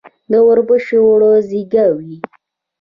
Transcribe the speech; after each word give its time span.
د 0.31 0.33
اوربشو 0.45 0.97
اوړه 1.07 1.31
زیږه 1.49 1.85
وي. 1.97 2.15